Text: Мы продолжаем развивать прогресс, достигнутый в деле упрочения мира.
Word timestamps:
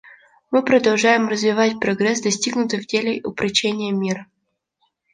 Мы 0.49 0.65
продолжаем 0.65 1.27
развивать 1.27 1.79
прогресс, 1.79 2.21
достигнутый 2.23 2.79
в 2.79 2.87
деле 2.87 3.21
упрочения 3.23 3.91
мира. 3.91 4.25